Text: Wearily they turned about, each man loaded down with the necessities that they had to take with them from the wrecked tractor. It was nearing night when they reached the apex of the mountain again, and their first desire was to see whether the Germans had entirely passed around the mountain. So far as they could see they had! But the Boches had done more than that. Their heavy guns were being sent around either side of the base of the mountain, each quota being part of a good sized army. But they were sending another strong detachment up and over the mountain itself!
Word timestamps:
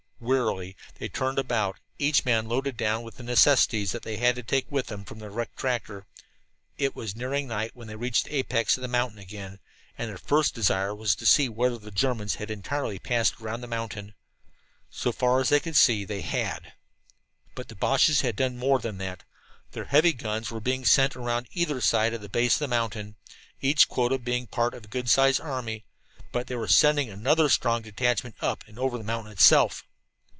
Wearily 0.23 0.77
they 0.99 1.09
turned 1.09 1.39
about, 1.39 1.79
each 1.97 2.25
man 2.25 2.47
loaded 2.47 2.77
down 2.77 3.01
with 3.01 3.17
the 3.17 3.23
necessities 3.23 3.91
that 3.91 4.03
they 4.03 4.17
had 4.17 4.35
to 4.35 4.43
take 4.43 4.71
with 4.71 4.85
them 4.85 5.03
from 5.03 5.17
the 5.17 5.31
wrecked 5.31 5.57
tractor. 5.57 6.05
It 6.77 6.95
was 6.95 7.15
nearing 7.15 7.47
night 7.47 7.71
when 7.73 7.87
they 7.87 7.95
reached 7.95 8.25
the 8.25 8.35
apex 8.35 8.77
of 8.77 8.83
the 8.83 8.87
mountain 8.87 9.17
again, 9.17 9.57
and 9.97 10.07
their 10.09 10.19
first 10.19 10.53
desire 10.53 10.93
was 10.93 11.15
to 11.15 11.25
see 11.25 11.49
whether 11.49 11.79
the 11.79 11.89
Germans 11.89 12.35
had 12.35 12.51
entirely 12.51 12.99
passed 12.99 13.41
around 13.41 13.61
the 13.61 13.67
mountain. 13.67 14.13
So 14.91 15.11
far 15.11 15.39
as 15.41 15.49
they 15.49 15.59
could 15.59 15.75
see 15.75 16.05
they 16.05 16.21
had! 16.21 16.73
But 17.55 17.69
the 17.69 17.75
Boches 17.75 18.21
had 18.21 18.35
done 18.35 18.57
more 18.59 18.77
than 18.77 18.99
that. 18.99 19.23
Their 19.71 19.85
heavy 19.85 20.13
guns 20.13 20.51
were 20.51 20.61
being 20.61 20.85
sent 20.85 21.15
around 21.15 21.47
either 21.53 21.81
side 21.81 22.13
of 22.13 22.21
the 22.21 22.29
base 22.29 22.55
of 22.55 22.59
the 22.59 22.67
mountain, 22.67 23.15
each 23.59 23.89
quota 23.89 24.19
being 24.19 24.45
part 24.45 24.75
of 24.75 24.85
a 24.85 24.89
good 24.89 25.09
sized 25.09 25.41
army. 25.41 25.83
But 26.31 26.45
they 26.45 26.55
were 26.55 26.67
sending 26.67 27.09
another 27.09 27.49
strong 27.49 27.81
detachment 27.81 28.35
up 28.39 28.63
and 28.67 28.77
over 28.77 28.99
the 28.99 29.03
mountain 29.03 29.31
itself! 29.31 29.83